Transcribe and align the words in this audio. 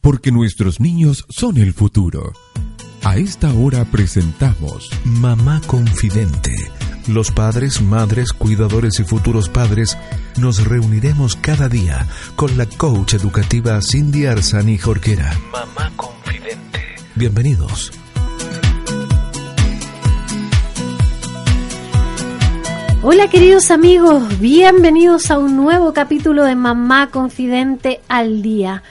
Porque 0.00 0.32
nuestros 0.32 0.80
niños 0.80 1.26
son 1.28 1.58
el 1.58 1.74
futuro. 1.74 2.32
A 3.02 3.18
esta 3.18 3.52
hora 3.52 3.84
presentamos 3.84 4.88
Mamá 5.04 5.60
Confidente. 5.66 6.54
Los 7.06 7.30
padres, 7.30 7.82
madres, 7.82 8.32
cuidadores 8.32 8.98
y 9.00 9.04
futuros 9.04 9.50
padres 9.50 9.98
nos 10.38 10.64
reuniremos 10.66 11.36
cada 11.36 11.68
día 11.68 12.06
con 12.34 12.56
la 12.56 12.64
coach 12.64 13.14
educativa 13.14 13.78
Cindy 13.82 14.24
Arzani 14.24 14.78
Jorquera. 14.78 15.38
Mamá 15.52 15.92
Confidente. 15.96 16.80
Bienvenidos. 17.14 17.92
Hola 23.02 23.28
queridos 23.28 23.70
amigos, 23.70 24.40
bienvenidos 24.40 25.30
a 25.30 25.38
un 25.38 25.56
nuevo 25.56 25.94
capítulo 25.94 26.44
de 26.44 26.54
Mamá 26.54 27.10
Confidente 27.10 28.00
al 28.08 28.42
Día. 28.42 28.82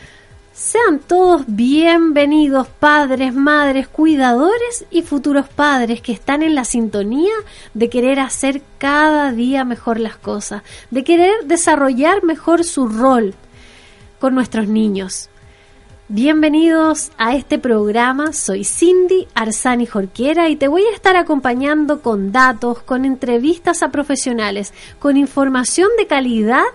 Sean 0.60 1.00
todos 1.00 1.44
bienvenidos 1.48 2.68
padres, 2.68 3.34
madres, 3.34 3.88
cuidadores 3.88 4.84
y 4.92 5.04
futuros 5.04 5.48
padres 5.48 6.02
que 6.02 6.12
están 6.12 6.44
en 6.44 6.54
la 6.54 6.66
sintonía 6.66 7.34
de 7.74 7.90
querer 7.90 8.20
hacer 8.20 8.62
cada 8.78 9.32
día 9.32 9.64
mejor 9.64 10.02
las 10.02 10.18
cosas, 10.18 10.64
de 10.92 11.06
querer 11.06 11.46
desarrollar 11.46 12.24
mejor 12.26 12.66
su 12.66 12.90
rol 12.90 13.36
con 14.20 14.36
nuestros 14.36 14.68
niños. 14.68 15.30
Bienvenidos 16.10 17.14
a 17.18 17.36
este 17.38 17.58
programa, 17.58 18.34
soy 18.34 18.66
Cindy 18.66 19.30
Arzani 19.36 19.86
Jorquera 19.86 20.50
y 20.50 20.58
te 20.58 20.68
voy 20.68 20.84
a 20.84 20.94
estar 20.94 21.16
acompañando 21.16 22.02
con 22.02 22.34
datos, 22.34 22.84
con 22.84 23.06
entrevistas 23.06 23.82
a 23.82 23.92
profesionales, 23.92 24.74
con 25.00 25.16
información 25.16 25.88
de 25.98 26.06
calidad 26.06 26.66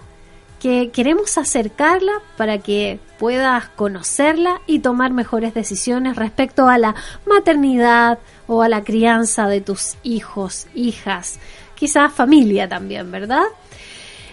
que 0.59 0.91
queremos 0.91 1.37
acercarla 1.37 2.23
para 2.39 2.57
que 2.57 2.99
puedas 3.19 3.69
conocerla 3.71 4.61
y 4.67 4.81
tomar 4.81 5.13
mejores 5.13 5.55
decisiones 5.55 6.17
respecto 6.17 6.69
a 6.69 6.79
la 6.79 6.95
maternidad 7.27 8.19
o 8.47 8.63
a 8.63 8.69
la 8.69 8.85
crianza 8.85 9.47
de 9.49 9.61
tus 9.61 9.97
hijos, 10.03 10.67
hijas, 10.75 11.39
quizás 11.75 12.13
familia 12.13 12.69
también, 12.69 13.11
¿verdad? 13.11 13.45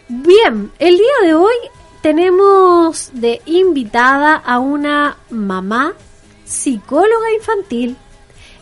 Bien, 0.08 0.72
el 0.80 0.98
día 0.98 1.14
de 1.24 1.34
hoy 1.34 1.56
tenemos 2.02 3.12
de 3.14 3.42
invitada 3.46 4.36
a 4.36 4.60
una 4.60 5.18
mamá 5.30 5.94
psicóloga 6.44 7.32
infantil, 7.38 7.96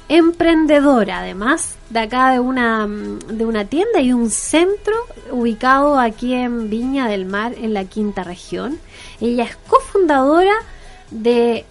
emprendedora 0.09 1.19
además, 1.19 1.78
de 1.89 1.99
acá 1.99 2.31
de 2.31 2.39
una, 2.39 2.87
de 2.87 3.45
una 3.45 3.65
tienda 3.65 3.99
y 4.01 4.13
un 4.13 4.29
centro 4.29 4.93
ubicado 5.31 5.99
aquí 5.99 6.33
en 6.33 6.69
Viña 6.69 7.07
del 7.07 7.25
Mar, 7.25 7.53
en 7.59 7.73
la 7.73 7.85
quinta 7.85 8.23
región. 8.23 8.79
Ella 9.19 9.43
es 9.45 9.55
cofundadora 9.67 10.53
de, 11.09 11.65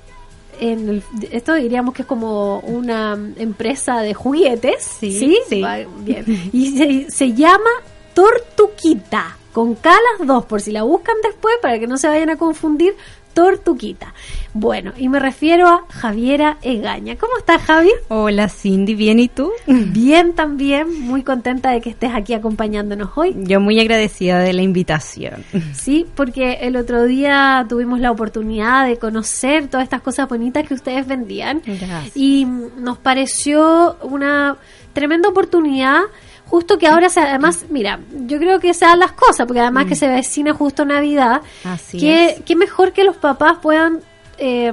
en 0.61 0.89
el- 0.89 1.03
esto 1.31 1.55
diríamos 1.55 1.95
que 1.95 2.03
es 2.03 2.09
como 2.09 2.59
una 2.61 3.17
empresa 3.37 4.01
de 4.01 4.15
juguetes, 4.15 4.83
¿sí? 4.99 5.39
sí. 5.49 5.63
Va, 5.63 5.79
bien. 6.01 6.25
Y 6.53 6.77
se, 6.77 7.11
se 7.11 7.33
llama 7.35 7.71
Tortuquita, 8.15 9.37
con 9.53 9.75
K 9.75 9.91
las 10.19 10.27
dos, 10.27 10.45
por 10.45 10.61
si 10.61 10.73
la 10.73 10.83
buscan 10.83 11.17
después, 11.23 11.55
para 11.63 11.79
que 11.79 11.87
no 11.87 11.97
se 11.97 12.09
vayan 12.09 12.31
a 12.31 12.37
confundir, 12.37 12.95
Tortuquita. 13.35 14.15
Bueno, 14.55 14.93
y 14.97 15.09
me 15.09 15.19
refiero 15.21 15.69
a 15.69 15.85
Javiera 15.89 16.59
Egaña. 16.63 17.17
¿Cómo 17.17 17.37
estás, 17.39 17.63
Javi? 17.63 17.91
Hola 18.09 18.49
Cindy, 18.49 18.95
¿bien 18.95 19.21
y 19.21 19.29
tú? 19.29 19.51
Bien 19.67 20.35
también, 20.35 21.01
muy 21.03 21.23
contenta 21.23 21.71
de 21.71 21.81
que 21.81 21.91
estés 21.91 22.11
aquí 22.15 22.35
acompañándonos 22.35 23.11
hoy. 23.17 23.37
Yo 23.37 23.61
muy 23.61 23.79
agradecida 23.79 24.41
de 24.41 24.53
la 24.53 24.63
invitación. 24.63 25.45
Sí, 25.75 26.07
porque 26.15 26.59
el 26.63 26.77
otro 26.77 27.05
día 27.05 27.65
tuvimos 27.69 28.01
la 28.01 28.11
oportunidad 28.11 28.87
de 28.87 28.97
conocer 28.97 29.69
todas 29.69 29.85
estas 29.85 30.03
cosas 30.03 30.29
bonitas 30.29 30.67
que 30.67 30.75
ustedes 30.75 31.07
vendían 31.07 31.63
Gracias. 31.65 32.17
y 32.17 32.47
nos 32.79 32.99
pareció 32.99 33.97
una 34.03 34.57
tremenda 34.93 35.29
oportunidad. 35.29 36.01
Justo 36.49 36.79
que 36.79 36.87
ahora, 36.87 37.09
se, 37.11 37.21
además, 37.21 37.67
mira, 37.69 38.01
yo 38.27 38.39
creo 38.39 38.59
que 38.59 38.73
sean 38.73 38.99
las 38.99 39.13
cosas, 39.13 39.47
porque 39.47 39.61
además 39.61 39.85
que 39.87 39.95
se 39.95 40.09
vecina 40.09 40.55
justo 40.55 40.85
Navidad, 40.85 41.43
Mm. 41.65 41.69
Así 41.69 41.99
que, 41.99 42.25
es. 42.27 42.41
que 42.43 42.57
mejor 42.57 42.93
que 42.93 43.05
los 43.05 43.17
papás 43.17 43.59
puedan, 43.61 44.01
eh, 44.39 44.73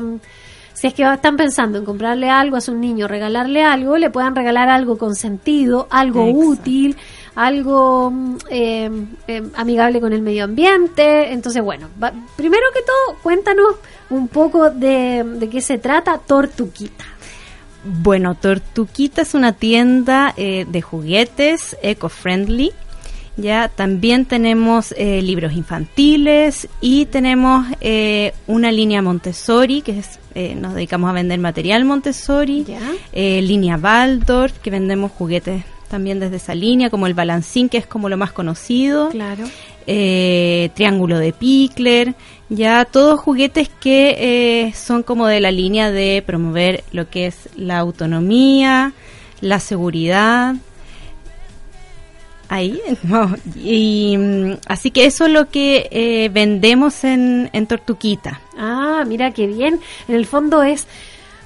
si 0.73 0.87
es 0.87 0.93
que 0.93 1.03
están 1.03 1.35
pensando 1.37 1.77
en 1.77 1.85
comprarle 1.85 2.29
algo 2.29 2.55
a 2.57 2.61
su 2.61 2.75
niño, 2.75 3.07
regalarle 3.07 3.63
algo, 3.63 3.97
le 3.97 4.09
puedan 4.09 4.35
regalar 4.35 4.69
algo 4.69 4.97
con 4.97 5.15
sentido, 5.15 5.87
algo 5.89 6.21
Exacto. 6.27 6.47
útil, 6.49 6.97
algo 7.35 8.09
mm, 8.11 8.37
eh, 8.49 8.89
eh, 9.27 9.43
amigable 9.55 9.99
con 9.99 10.13
el 10.13 10.21
medio 10.21 10.45
ambiente. 10.45 11.31
Entonces, 11.33 11.61
bueno, 11.61 11.89
va- 12.01 12.13
primero 12.37 12.63
que 12.73 12.81
todo, 12.81 13.17
cuéntanos 13.21 13.75
un 14.09 14.27
poco 14.29 14.69
de, 14.69 15.23
de 15.25 15.49
qué 15.49 15.59
se 15.61 15.77
trata 15.77 16.19
Tortuquita. 16.19 17.03
Bueno, 17.85 18.33
Tortuquita 18.33 19.21
es 19.21 19.35
una 19.35 19.53
tienda 19.53 20.33
eh, 20.37 20.65
de 20.67 20.81
juguetes 20.81 21.77
eco-friendly. 21.83 22.71
Ya 23.37 23.67
también 23.67 24.25
tenemos 24.25 24.93
eh, 24.97 25.21
libros 25.21 25.53
infantiles 25.53 26.67
y 26.81 27.05
tenemos 27.05 27.65
eh, 27.81 28.33
una 28.47 28.71
línea 28.71 29.01
Montessori, 29.01 29.81
que 29.81 29.99
es, 29.99 30.19
eh, 30.33 30.55
nos 30.55 30.73
dedicamos 30.73 31.09
a 31.09 31.13
vender 31.13 31.39
material 31.39 31.83
Montessori, 31.83 32.65
eh, 33.11 33.41
línea 33.41 33.77
Waldorf, 33.77 34.57
que 34.59 34.71
vendemos 34.71 35.11
juguetes 35.11 35.65
también 35.89 36.19
desde 36.19 36.37
esa 36.37 36.55
línea, 36.55 36.89
como 36.89 37.07
el 37.07 37.13
balancín, 37.13 37.69
que 37.69 37.77
es 37.77 37.85
como 37.85 38.09
lo 38.09 38.17
más 38.17 38.31
conocido. 38.31 39.09
Claro. 39.09 39.43
Eh, 39.87 40.69
triángulo 40.75 41.19
de 41.19 41.33
Pickler, 41.33 42.15
ya 42.49 42.85
todos 42.85 43.19
juguetes 43.19 43.69
que 43.69 44.15
eh, 44.67 44.73
son 44.73 45.03
como 45.03 45.27
de 45.27 45.39
la 45.39 45.51
línea 45.51 45.91
de 45.91 46.23
promover 46.25 46.83
lo 46.91 47.09
que 47.09 47.27
es 47.27 47.49
la 47.55 47.79
autonomía, 47.79 48.93
la 49.41 49.59
seguridad. 49.59 50.55
Ahí, 52.47 52.79
no, 53.03 53.35
y 53.55 54.17
mm, 54.17 54.53
así 54.67 54.91
que 54.91 55.05
eso 55.05 55.25
es 55.25 55.31
lo 55.31 55.49
que 55.49 55.87
eh, 55.91 56.29
vendemos 56.29 57.03
en, 57.03 57.49
en 57.53 57.67
Tortuquita. 57.67 58.41
Ah, 58.57 59.03
mira 59.07 59.31
qué 59.31 59.47
bien. 59.47 59.79
En 60.07 60.15
el 60.15 60.25
fondo 60.25 60.63
es 60.63 60.87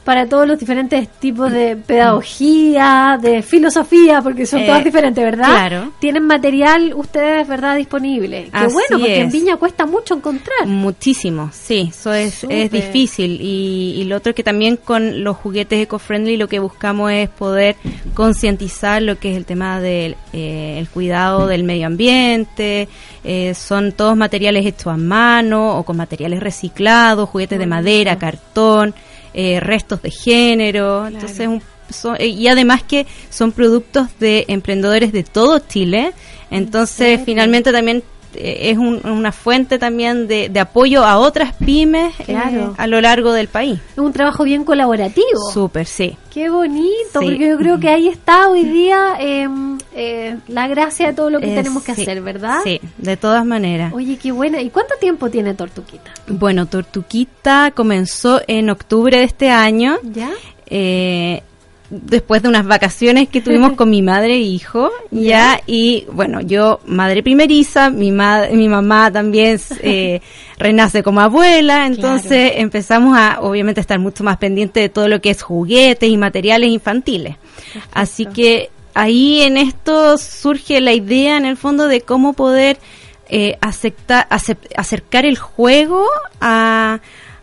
para 0.03 0.27
todos 0.27 0.47
los 0.47 0.57
diferentes 0.59 1.07
tipos 1.19 1.51
de 1.51 1.75
pedagogía, 1.75 3.17
de 3.21 3.41
filosofía, 3.41 4.21
porque 4.21 4.45
son 4.45 4.61
Eh, 4.61 4.65
todas 4.65 4.83
diferentes, 4.83 5.23
¿verdad? 5.23 5.45
claro. 5.47 5.91
Tienen 5.99 6.25
material 6.25 6.93
ustedes, 6.95 7.47
¿verdad? 7.47 7.77
Disponible. 7.77 8.45
Qué 8.45 8.49
Así 8.53 8.73
bueno, 8.73 8.87
porque 8.99 9.19
en 9.21 9.27
es. 9.27 9.33
Viña 9.33 9.57
cuesta 9.57 9.85
mucho 9.85 10.15
encontrar. 10.15 10.65
Muchísimo, 10.67 11.49
sí, 11.53 11.87
eso 11.91 12.13
es, 12.13 12.43
es 12.49 12.71
difícil. 12.71 13.39
Y, 13.41 13.95
y 13.97 14.03
lo 14.05 14.17
otro 14.17 14.33
que 14.33 14.43
también 14.43 14.77
con 14.77 15.23
los 15.23 15.37
juguetes 15.37 15.81
eco-friendly 15.83 16.37
lo 16.37 16.47
que 16.47 16.59
buscamos 16.59 17.11
es 17.11 17.29
poder 17.29 17.75
concientizar 18.13 19.01
lo 19.01 19.17
que 19.19 19.31
es 19.31 19.37
el 19.37 19.45
tema 19.45 19.79
del 19.79 20.15
eh, 20.33 20.75
el 20.79 20.89
cuidado 20.89 21.47
del 21.47 21.63
medio 21.63 21.87
ambiente. 21.87 22.87
eh, 23.23 23.53
son 23.53 23.91
todos 23.91 24.15
materiales 24.15 24.65
hechos 24.65 24.87
a 24.93 24.97
mano 24.97 25.77
o 25.77 25.83
con 25.83 25.97
materiales 25.97 26.39
reciclados, 26.39 27.29
juguetes 27.29 27.59
de 27.59 27.65
madera, 27.67 28.17
cartón, 28.17 28.93
eh, 29.33 29.59
restos 29.59 30.01
de 30.01 30.11
género. 30.11 31.07
Entonces, 31.07 31.47
un- 31.47 31.61
son- 31.89 32.15
eh, 32.19 32.27
y 32.27 32.47
además 32.47 32.83
que 32.83 33.05
son 33.29 33.51
productos 33.51 34.07
de 34.19 34.45
emprendedores 34.47 35.11
de 35.11 35.23
todo 35.23 35.59
Chile. 35.59 36.11
Entonces, 36.51 37.19
finalmente 37.25 37.71
también 37.71 38.03
es 38.35 38.77
un- 38.77 39.01
una 39.05 39.31
fuente 39.31 39.79
también 39.79 40.27
de, 40.27 40.49
de 40.49 40.59
apoyo 40.59 41.03
a 41.03 41.17
otras 41.17 41.53
pymes 41.55 42.13
eh, 42.21 42.25
Claro. 42.25 42.75
a 42.77 42.87
lo 42.87 43.01
largo 43.01 43.33
del 43.33 43.47
país. 43.47 43.79
Es 43.93 43.97
un 43.97 44.13
trabajo 44.13 44.43
bien 44.43 44.63
colaborativo. 44.63 45.51
Súper, 45.53 45.85
sí. 45.85 46.17
Qué 46.31 46.49
bonito, 46.49 47.19
Sí. 47.19 47.25
porque 47.25 47.49
yo 47.49 47.57
creo 47.57 47.79
que 47.79 47.89
ahí 47.89 48.07
está 48.07 48.49
hoy 48.49 48.63
día 48.65 49.15
eh, 49.19 49.47
eh, 49.95 50.37
la 50.47 50.67
gracia 50.67 51.07
de 51.07 51.13
todo 51.13 51.29
lo 51.29 51.39
que 51.39 51.51
Eh, 51.51 51.55
tenemos 51.55 51.83
que 51.83 51.95
sí, 51.95 52.03
hacer, 52.03 52.21
¿verdad? 52.21 52.59
Sí, 52.63 52.79
de 52.97 53.17
todas 53.17 53.45
maneras. 53.45 53.91
Oye, 53.93 54.17
qué 54.17 54.31
buena. 54.31 54.61
¿Y 54.61 54.69
cuánto 54.69 54.93
tiempo 54.99 55.29
tiene 55.29 55.53
Tortuquita? 55.55 56.11
Bueno, 56.27 56.67
Tortuquita 56.67 57.71
comenzó 57.75 58.41
en 58.47 58.69
octubre 58.69 59.17
de 59.17 59.23
este 59.23 59.49
año. 59.49 59.97
¿Ya? 60.03 60.29
Eh, 60.67 61.41
después 61.89 62.41
de 62.43 62.49
unas 62.49 62.65
vacaciones 62.65 63.29
que 63.29 63.41
tuvimos 63.41 63.73
con 63.73 63.89
mi 63.89 64.01
madre 64.01 64.33
e 64.33 64.39
hijo, 64.39 64.91
ya, 65.11 65.59
y 65.65 66.05
bueno, 66.11 66.41
yo 66.41 66.79
madre 66.85 67.23
primeriza, 67.23 67.89
mi 67.89 68.11
madre, 68.11 68.53
mi 68.53 68.69
mamá 68.69 69.11
también 69.11 69.59
eh, 69.81 70.21
renace 70.57 71.03
como 71.03 71.21
abuela, 71.21 71.85
entonces 71.85 72.53
empezamos 72.55 73.17
a 73.17 73.39
obviamente 73.41 73.81
estar 73.81 73.99
mucho 73.99 74.23
más 74.23 74.37
pendiente 74.37 74.79
de 74.79 74.89
todo 74.89 75.07
lo 75.07 75.21
que 75.21 75.31
es 75.31 75.41
juguetes 75.41 76.09
y 76.09 76.17
materiales 76.17 76.69
infantiles. 76.69 77.37
Así 77.91 78.25
que 78.25 78.69
ahí 78.93 79.41
en 79.41 79.57
esto 79.57 80.17
surge 80.17 80.81
la 80.81 80.93
idea 80.93 81.37
en 81.37 81.45
el 81.45 81.57
fondo 81.57 81.87
de 81.87 82.01
cómo 82.01 82.33
poder 82.33 82.77
eh, 83.29 83.57
aceptar, 83.61 84.27
acercar 84.29 85.25
el 85.25 85.37
juego 85.37 86.05
a, 86.41 86.99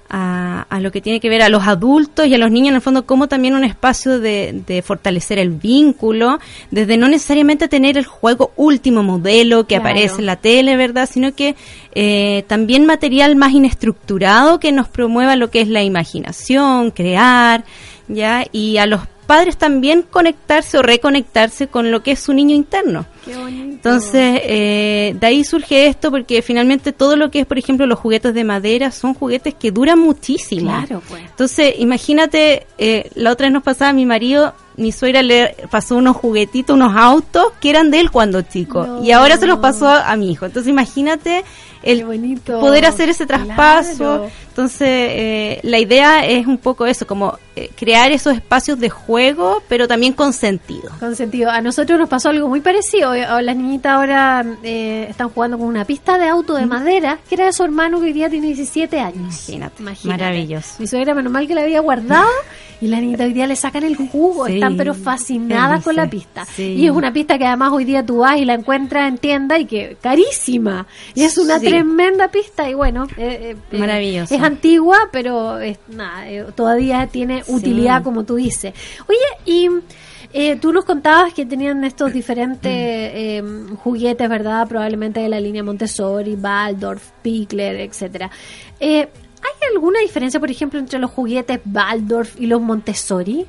a, 0.08 0.78
lo 0.80 0.92
que 0.92 1.00
tiene 1.00 1.20
que 1.20 1.28
ver 1.28 1.42
a 1.42 1.48
los 1.48 1.66
adultos 1.66 2.26
y 2.26 2.34
a 2.34 2.38
los 2.38 2.50
niños, 2.50 2.68
en 2.70 2.74
el 2.76 2.80
fondo, 2.80 3.06
como 3.06 3.28
también 3.28 3.54
un 3.54 3.64
espacio 3.64 4.20
de, 4.20 4.82
fortalecer 4.84 5.38
el 5.38 5.50
vínculo, 5.50 6.38
desde 6.70 6.96
no 6.96 7.08
necesariamente 7.08 7.68
tener 7.68 7.98
el 7.98 8.04
juego 8.04 8.52
último 8.56 9.02
modelo 9.02 9.66
que 9.66 9.76
aparece 9.76 10.20
en 10.20 10.26
la 10.26 10.36
tele, 10.36 10.76
¿verdad? 10.76 11.08
Sino 11.10 11.34
que 11.34 11.56
eh, 11.94 12.44
también 12.46 12.86
material 12.86 13.36
más 13.36 13.52
inestructurado 13.52 14.60
que 14.60 14.72
nos 14.72 14.88
promueva 14.88 15.36
lo 15.36 15.50
que 15.50 15.60
es 15.60 15.68
la 15.68 15.82
imaginación, 15.82 16.90
crear, 16.90 17.64
¿ya? 18.08 18.44
Y 18.52 18.76
a 18.76 18.86
los 18.86 19.00
padres 19.26 19.56
también 19.56 20.02
conectarse 20.02 20.78
o 20.78 20.82
reconectarse 20.82 21.68
con 21.68 21.90
lo 21.90 22.02
que 22.02 22.12
es 22.12 22.20
su 22.20 22.32
niño 22.32 22.54
interno. 22.54 23.06
Entonces, 23.26 24.40
eh, 24.44 25.16
de 25.18 25.26
ahí 25.26 25.44
surge 25.44 25.88
esto 25.88 26.10
porque 26.10 26.42
finalmente 26.42 26.92
todo 26.92 27.16
lo 27.16 27.30
que 27.30 27.40
es, 27.40 27.46
por 27.46 27.58
ejemplo, 27.58 27.86
los 27.86 27.98
juguetes 27.98 28.34
de 28.34 28.44
madera 28.44 28.90
son 28.90 29.14
juguetes 29.14 29.54
que 29.54 29.70
duran 29.70 29.98
muchísimo. 29.98 30.70
Claro, 30.70 31.02
pues. 31.08 31.22
Entonces, 31.22 31.74
imagínate, 31.78 32.66
eh, 32.78 33.10
la 33.14 33.32
otra 33.32 33.46
vez 33.46 33.52
nos 33.52 33.62
pasaba 33.62 33.92
mi 33.92 34.06
marido, 34.06 34.54
mi 34.76 34.92
suegra 34.92 35.22
le 35.22 35.56
pasó 35.70 35.96
unos 35.96 36.16
juguetitos, 36.16 36.74
unos 36.74 36.94
autos 36.96 37.52
que 37.60 37.70
eran 37.70 37.90
de 37.90 38.00
él 38.00 38.10
cuando 38.10 38.42
chico 38.42 39.00
y 39.02 39.10
ahora 39.10 39.36
se 39.36 39.46
los 39.46 39.58
pasó 39.58 39.88
a 39.88 40.14
mi 40.16 40.30
hijo. 40.30 40.46
Entonces, 40.46 40.70
imagínate 40.70 41.44
el 41.82 42.40
poder 42.40 42.84
hacer 42.84 43.08
ese 43.08 43.26
traspaso. 43.26 44.28
Entonces, 44.48 44.88
eh, 44.88 45.60
la 45.62 45.78
idea 45.78 46.24
es 46.26 46.46
un 46.46 46.58
poco 46.58 46.86
eso, 46.86 47.06
como 47.06 47.38
eh, 47.54 47.70
crear 47.76 48.10
esos 48.10 48.34
espacios 48.34 48.80
de 48.80 48.88
juego, 48.88 49.62
pero 49.68 49.86
también 49.86 50.12
con 50.12 50.32
sentido. 50.32 50.90
Con 50.98 51.14
sentido. 51.14 51.50
A 51.50 51.60
nosotros 51.60 51.98
nos 51.98 52.08
pasó 52.08 52.30
algo 52.30 52.48
muy 52.48 52.60
parecido. 52.60 53.14
Eh, 53.14 53.26
las 53.42 53.56
niñitas 53.56 53.92
ahora 53.92 54.44
están 54.62 55.28
jugando 55.28 55.58
con 55.58 55.68
una 55.68 55.84
pista 55.84 56.18
de 56.18 56.26
auto 56.26 56.54
de 56.54 56.66
madera, 56.66 57.18
que 57.28 57.34
era 57.34 57.46
de 57.46 57.52
su 57.52 57.62
hermano 57.62 58.00
que 58.00 58.06
hoy 58.06 58.12
día 58.12 58.28
tiene 58.28 58.48
17 58.48 58.98
años. 58.98 59.48
Imagínate. 59.48 59.82
Maravilloso. 60.04 60.76
Mi 60.78 60.86
suegra, 60.86 61.14
menos 61.14 61.32
mal 61.32 61.46
que 61.46 61.54
la 61.54 61.62
había 61.62 61.80
guardado. 61.80 62.28
Y 62.80 62.88
las 62.88 63.00
niñitas 63.00 63.26
hoy 63.26 63.32
día 63.32 63.46
le 63.46 63.56
sacan 63.56 63.84
el 63.84 63.96
jugo, 63.96 64.46
están 64.46 64.76
pero 64.76 64.92
fascinadas 64.92 65.82
con 65.82 65.96
la 65.96 66.08
pista. 66.08 66.46
Y 66.58 66.84
es 66.84 66.90
una 66.90 67.12
pista 67.12 67.38
que 67.38 67.46
además 67.46 67.72
hoy 67.72 67.84
día 67.84 68.04
tú 68.04 68.18
vas 68.18 68.38
y 68.38 68.44
la 68.44 68.54
encuentras 68.54 69.08
en 69.08 69.18
tienda 69.18 69.58
y 69.58 69.64
que 69.64 69.96
carísima. 70.00 70.86
Y 71.14 71.22
es 71.22 71.38
una 71.38 71.58
tremenda 71.58 72.28
pista 72.28 72.68
y 72.68 72.74
bueno, 72.74 73.06
eh, 73.16 73.56
eh, 73.72 73.78
maravilloso. 73.78 74.34
Es 74.34 74.42
antigua, 74.42 75.08
pero 75.10 75.58
es, 75.58 75.78
nada, 75.88 76.28
eh, 76.28 76.44
todavía 76.54 77.06
tiene 77.06 77.42
utilidad 77.48 78.02
como 78.02 78.24
tú 78.24 78.36
dices. 78.36 78.74
Oye, 79.08 79.18
y 79.46 79.68
tú 80.60 80.70
nos 80.72 80.84
contabas 80.84 81.32
que 81.32 81.46
tenían 81.46 81.82
estos 81.82 82.12
diferentes 82.12 83.42
juguetes, 83.78 84.28
¿verdad? 84.28 84.68
Probablemente 84.68 85.20
de 85.20 85.30
la 85.30 85.40
línea 85.40 85.62
Montessori, 85.62 86.34
Waldorf, 86.34 87.10
Pickler, 87.22 87.80
etcétera. 87.80 88.30
¿Hay 89.42 89.68
alguna 89.74 90.00
diferencia, 90.00 90.40
por 90.40 90.50
ejemplo, 90.50 90.78
entre 90.78 90.98
los 90.98 91.10
juguetes 91.10 91.60
Waldorf 91.64 92.40
y 92.40 92.46
los 92.46 92.60
Montessori? 92.60 93.46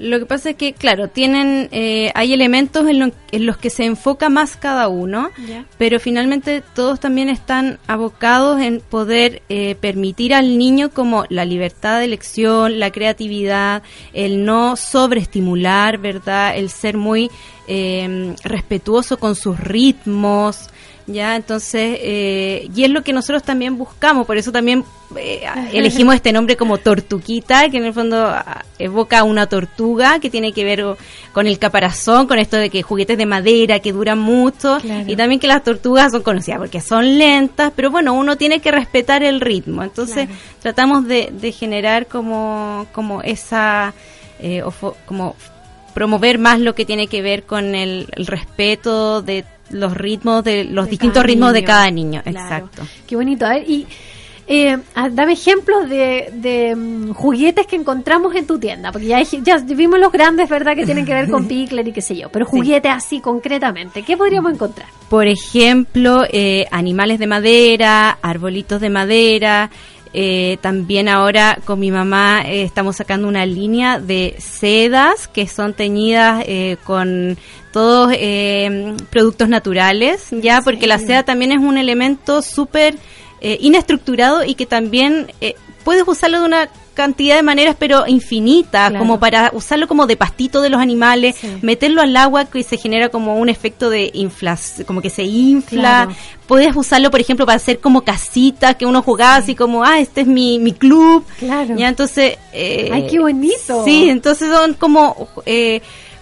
Lo 0.00 0.18
que 0.18 0.24
pasa 0.24 0.50
es 0.50 0.56
que, 0.56 0.72
claro, 0.72 1.08
tienen, 1.08 1.68
eh, 1.72 2.10
hay 2.14 2.32
elementos 2.32 2.88
en, 2.88 3.12
los 3.44 3.56
que 3.58 3.68
se 3.68 3.84
enfoca 3.84 4.30
más 4.30 4.56
cada 4.56 4.88
uno, 4.88 5.28
pero 5.76 6.00
finalmente 6.00 6.62
todos 6.74 7.00
también 7.00 7.28
están 7.28 7.78
abocados 7.86 8.62
en 8.62 8.80
poder 8.80 9.42
eh, 9.50 9.76
permitir 9.78 10.32
al 10.32 10.56
niño 10.56 10.88
como 10.90 11.26
la 11.28 11.44
libertad 11.44 11.98
de 11.98 12.06
elección, 12.06 12.80
la 12.80 12.90
creatividad, 12.92 13.82
el 14.14 14.46
no 14.46 14.74
sobreestimular, 14.74 15.98
¿verdad? 15.98 16.56
El 16.56 16.70
ser 16.70 16.96
muy 16.96 17.30
eh, 17.68 18.34
respetuoso 18.42 19.18
con 19.18 19.36
sus 19.36 19.60
ritmos, 19.60 20.70
ya, 21.12 21.36
entonces, 21.36 21.98
eh, 22.00 22.68
y 22.74 22.84
es 22.84 22.90
lo 22.90 23.02
que 23.02 23.12
nosotros 23.12 23.42
también 23.42 23.76
buscamos, 23.76 24.26
por 24.26 24.36
eso 24.36 24.52
también 24.52 24.84
eh, 25.16 25.42
elegimos 25.72 26.14
este 26.14 26.32
nombre 26.32 26.56
como 26.56 26.78
Tortuquita, 26.78 27.68
que 27.68 27.78
en 27.78 27.84
el 27.84 27.92
fondo 27.92 28.26
ah, 28.26 28.64
evoca 28.78 29.24
una 29.24 29.46
tortuga 29.46 30.18
que 30.20 30.30
tiene 30.30 30.52
que 30.52 30.64
ver 30.64 30.84
con 31.32 31.46
el 31.46 31.58
caparazón, 31.58 32.26
con 32.26 32.38
esto 32.38 32.56
de 32.56 32.70
que 32.70 32.82
juguetes 32.82 33.18
de 33.18 33.26
madera 33.26 33.80
que 33.80 33.92
duran 33.92 34.18
mucho, 34.18 34.78
y 35.06 35.16
también 35.16 35.40
que 35.40 35.46
las 35.46 35.64
tortugas 35.64 36.12
son 36.12 36.22
conocidas 36.22 36.58
porque 36.58 36.80
son 36.80 37.18
lentas, 37.18 37.72
pero 37.74 37.90
bueno, 37.90 38.14
uno 38.14 38.36
tiene 38.36 38.60
que 38.60 38.70
respetar 38.70 39.22
el 39.22 39.40
ritmo, 39.40 39.82
entonces 39.82 40.28
tratamos 40.60 41.06
de, 41.06 41.54
generar 41.58 42.06
como, 42.06 42.86
como 42.92 43.22
esa, 43.22 43.92
eh, 44.40 44.62
como 45.06 45.34
promover 45.94 46.38
más 46.38 46.60
lo 46.60 46.74
que 46.74 46.84
tiene 46.84 47.08
que 47.08 47.22
ver 47.22 47.42
con 47.44 47.74
el 47.74 48.06
respeto 48.16 49.22
de 49.22 49.44
los 49.70 49.96
ritmos 49.96 50.44
de 50.44 50.64
los 50.64 50.88
distintos 50.88 51.24
ritmos 51.24 51.52
de 51.52 51.64
cada 51.64 51.90
niño. 51.90 52.22
Exacto. 52.24 52.82
Qué 53.06 53.16
bonito. 53.16 53.46
A 53.46 53.50
ver, 53.50 53.68
y 53.68 53.86
eh, 54.52 54.76
dame 55.12 55.34
ejemplos 55.34 55.88
de, 55.88 56.28
de 56.32 56.74
mm, 56.74 57.12
juguetes 57.12 57.68
que 57.68 57.76
encontramos 57.76 58.34
en 58.34 58.48
tu 58.48 58.58
tienda, 58.58 58.90
porque 58.90 59.06
ya, 59.06 59.22
ya 59.22 59.58
vimos 59.58 60.00
los 60.00 60.10
grandes, 60.10 60.48
¿verdad? 60.48 60.74
Que 60.74 60.84
tienen 60.84 61.06
que 61.06 61.14
ver 61.14 61.30
con 61.30 61.46
Pickler 61.48 61.86
y 61.86 61.92
qué 61.92 62.00
sé 62.00 62.16
yo, 62.16 62.30
pero 62.30 62.44
juguetes 62.46 62.90
así 62.90 63.20
concretamente, 63.20 64.02
¿qué 64.02 64.16
podríamos 64.16 64.52
encontrar? 64.52 64.88
Por 65.08 65.28
ejemplo, 65.28 66.24
eh, 66.28 66.66
animales 66.72 67.20
de 67.20 67.28
madera, 67.28 68.18
arbolitos 68.22 68.80
de 68.80 68.90
madera, 68.90 69.70
eh, 70.12 70.58
también 70.60 71.08
ahora 71.08 71.58
con 71.64 71.78
mi 71.78 71.90
mamá 71.90 72.42
eh, 72.44 72.62
estamos 72.62 72.96
sacando 72.96 73.28
una 73.28 73.46
línea 73.46 74.00
de 74.00 74.34
sedas 74.38 75.28
que 75.28 75.46
son 75.46 75.72
teñidas 75.72 76.42
eh, 76.46 76.78
con 76.84 77.38
todos 77.72 78.12
productos 79.10 79.48
naturales, 79.48 80.26
ya 80.32 80.60
porque 80.62 80.88
la 80.88 80.98
seda 80.98 81.22
también 81.22 81.52
es 81.52 81.60
un 81.60 81.78
elemento 81.78 82.42
súper 82.42 82.96
inestructurado 83.40 84.44
y 84.44 84.56
que 84.56 84.66
también 84.66 85.28
puedes 85.84 86.02
usarlo 86.08 86.40
de 86.40 86.46
una 86.46 86.68
cantidad 87.00 87.36
de 87.36 87.42
maneras, 87.42 87.76
pero 87.78 88.06
infinitas, 88.06 88.92
como 88.92 89.18
para 89.18 89.50
usarlo 89.54 89.88
como 89.88 90.06
de 90.06 90.16
pastito 90.16 90.60
de 90.60 90.68
los 90.68 90.80
animales, 90.80 91.36
meterlo 91.62 92.02
al 92.02 92.14
agua 92.14 92.44
que 92.44 92.62
se 92.62 92.76
genera 92.76 93.08
como 93.08 93.38
un 93.38 93.48
efecto 93.48 93.88
de 93.88 94.10
inflación, 94.12 94.86
como 94.86 95.00
que 95.00 95.08
se 95.08 95.22
infla. 95.22 96.08
Puedes 96.46 96.76
usarlo, 96.76 97.10
por 97.10 97.20
ejemplo, 97.20 97.46
para 97.46 97.56
hacer 97.56 97.78
como 97.78 98.02
casitas 98.02 98.74
que 98.76 98.84
uno 98.84 99.02
jugaba 99.02 99.36
así 99.36 99.54
como, 99.54 99.84
ah, 99.84 100.00
este 100.00 100.22
es 100.22 100.26
mi, 100.26 100.58
mi 100.58 100.72
club. 100.72 101.24
Claro. 101.38 101.76
Ya, 101.76 101.88
entonces... 101.88 102.36
Eh, 102.52 102.90
¡Ay, 102.92 103.06
qué 103.08 103.20
bonito! 103.20 103.84
Sí, 103.84 104.10
entonces 104.10 104.50
son 104.50 104.74
como... 104.74 105.28
Eh, 105.46 105.80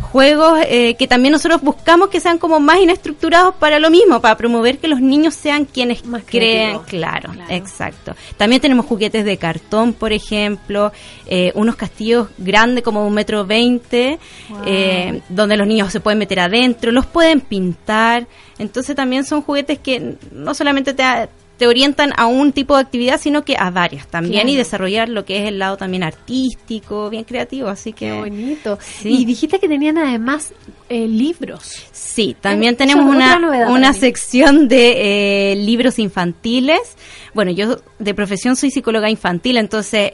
juegos 0.08 0.60
eh, 0.66 0.94
que 0.94 1.06
también 1.06 1.32
nosotros 1.32 1.60
buscamos 1.62 2.08
que 2.08 2.20
sean 2.20 2.38
como 2.38 2.60
más 2.60 2.78
inestructurados 2.80 3.54
para 3.54 3.78
lo 3.78 3.90
mismo, 3.90 4.20
para 4.20 4.36
promover 4.36 4.78
que 4.78 4.88
los 4.88 5.00
niños 5.00 5.34
sean 5.34 5.64
quienes 5.64 6.02
crean, 6.26 6.80
claro, 6.84 7.32
exacto. 7.48 8.14
También 8.36 8.60
tenemos 8.60 8.86
juguetes 8.86 9.24
de 9.24 9.36
cartón, 9.36 9.92
por 9.92 10.12
ejemplo, 10.12 10.92
eh, 11.26 11.52
unos 11.54 11.76
castillos 11.76 12.28
grandes 12.38 12.82
como 12.82 13.06
un 13.06 13.14
metro 13.14 13.46
veinte, 13.46 14.18
eh, 14.66 15.20
donde 15.28 15.56
los 15.56 15.66
niños 15.66 15.92
se 15.92 16.00
pueden 16.00 16.18
meter 16.18 16.40
adentro, 16.40 16.90
los 16.90 17.06
pueden 17.06 17.40
pintar, 17.40 18.26
entonces 18.58 18.96
también 18.96 19.24
son 19.24 19.42
juguetes 19.42 19.78
que 19.78 20.16
no 20.32 20.54
solamente 20.54 20.94
te, 20.94 21.04
te 21.58 21.66
orientan 21.66 22.12
a 22.16 22.26
un 22.26 22.52
tipo 22.52 22.76
de 22.76 22.82
actividad, 22.82 23.20
sino 23.20 23.44
que 23.44 23.56
a 23.58 23.70
varias 23.70 24.06
también 24.06 24.48
y 24.48 24.56
desarrollar 24.56 25.08
lo 25.08 25.24
que 25.24 25.38
es 25.38 25.48
el 25.48 25.58
lado 25.58 25.76
también 25.76 26.04
artístico, 26.04 27.10
bien 27.10 27.24
creativo, 27.24 27.68
así 27.68 27.92
que... 27.92 28.06
Qué 28.06 28.12
bonito. 28.12 28.78
Y 29.02 29.24
dijiste 29.24 29.58
que 29.58 29.68
tenían 29.68 29.98
además 29.98 30.52
eh, 30.88 31.08
libros. 31.08 31.84
Sí, 31.90 32.36
también 32.40 32.76
tenemos 32.76 33.04
una, 33.04 33.68
una 33.70 33.92
sección 33.92 34.68
de 34.68 35.52
eh, 35.52 35.56
libros 35.56 35.98
infantiles. 35.98 36.96
Bueno, 37.34 37.50
yo 37.50 37.80
de 37.98 38.14
profesión 38.14 38.54
soy 38.54 38.70
psicóloga 38.70 39.10
infantil, 39.10 39.58
entonces... 39.58 40.10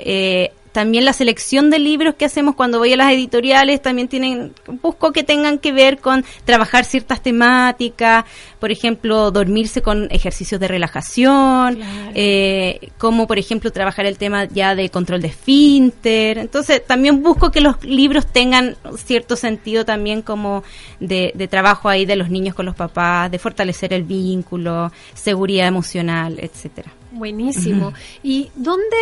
También 0.74 1.04
la 1.04 1.12
selección 1.12 1.70
de 1.70 1.78
libros 1.78 2.16
que 2.16 2.24
hacemos 2.24 2.56
cuando 2.56 2.80
voy 2.80 2.92
a 2.92 2.96
las 2.96 3.12
editoriales 3.12 3.80
también 3.80 4.08
tienen, 4.08 4.54
busco 4.82 5.12
que 5.12 5.22
tengan 5.22 5.60
que 5.60 5.70
ver 5.70 5.98
con 5.98 6.24
trabajar 6.44 6.84
ciertas 6.84 7.22
temáticas, 7.22 8.24
por 8.58 8.72
ejemplo, 8.72 9.30
dormirse 9.30 9.82
con 9.82 10.08
ejercicios 10.10 10.60
de 10.60 10.66
relajación, 10.66 11.78
eh, 12.16 12.90
como 12.98 13.28
por 13.28 13.38
ejemplo 13.38 13.70
trabajar 13.70 14.04
el 14.06 14.18
tema 14.18 14.46
ya 14.46 14.74
de 14.74 14.88
control 14.88 15.22
de 15.22 15.28
esfínter. 15.28 16.38
Entonces, 16.38 16.84
también 16.84 17.22
busco 17.22 17.52
que 17.52 17.60
los 17.60 17.84
libros 17.84 18.26
tengan 18.26 18.76
cierto 18.96 19.36
sentido 19.36 19.84
también 19.84 20.22
como 20.22 20.64
de, 20.98 21.30
de 21.36 21.46
trabajo 21.46 21.88
ahí 21.88 22.04
de 22.04 22.16
los 22.16 22.30
niños 22.30 22.56
con 22.56 22.66
los 22.66 22.74
papás, 22.74 23.30
de 23.30 23.38
fortalecer 23.38 23.92
el 23.92 24.02
vínculo, 24.02 24.90
seguridad 25.14 25.68
emocional, 25.68 26.36
etcétera. 26.40 26.90
Buenísimo. 27.14 27.92
¿Y 28.22 28.50
dónde 28.56 28.96